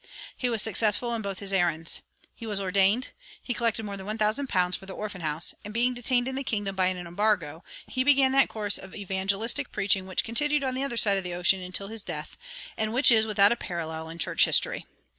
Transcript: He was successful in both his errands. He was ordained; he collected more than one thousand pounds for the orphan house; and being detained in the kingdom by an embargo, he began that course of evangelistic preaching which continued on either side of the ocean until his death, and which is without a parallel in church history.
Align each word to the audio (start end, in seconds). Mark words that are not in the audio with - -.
He 0.35 0.49
was 0.49 0.63
successful 0.63 1.13
in 1.13 1.21
both 1.21 1.37
his 1.37 1.53
errands. 1.53 2.01
He 2.33 2.47
was 2.47 2.59
ordained; 2.59 3.09
he 3.39 3.53
collected 3.53 3.83
more 3.85 3.97
than 3.97 4.07
one 4.07 4.17
thousand 4.17 4.47
pounds 4.49 4.75
for 4.75 4.87
the 4.87 4.95
orphan 4.95 5.21
house; 5.21 5.53
and 5.63 5.75
being 5.75 5.93
detained 5.93 6.27
in 6.27 6.33
the 6.33 6.43
kingdom 6.43 6.75
by 6.75 6.87
an 6.87 6.97
embargo, 7.05 7.63
he 7.85 8.03
began 8.03 8.31
that 8.31 8.49
course 8.49 8.79
of 8.79 8.95
evangelistic 8.95 9.71
preaching 9.71 10.07
which 10.07 10.23
continued 10.23 10.63
on 10.63 10.75
either 10.75 10.97
side 10.97 11.19
of 11.19 11.23
the 11.23 11.35
ocean 11.35 11.61
until 11.61 11.89
his 11.89 12.01
death, 12.03 12.35
and 12.79 12.95
which 12.95 13.11
is 13.11 13.27
without 13.27 13.51
a 13.51 13.55
parallel 13.55 14.09
in 14.09 14.17
church 14.17 14.45
history. 14.45 14.87